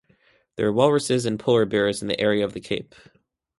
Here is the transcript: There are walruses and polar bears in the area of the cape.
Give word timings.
There 0.55 0.65
are 0.65 0.73
walruses 0.73 1.27
and 1.27 1.39
polar 1.39 1.67
bears 1.67 2.01
in 2.01 2.07
the 2.07 2.19
area 2.19 2.43
of 2.43 2.53
the 2.53 2.59
cape. 2.59 2.95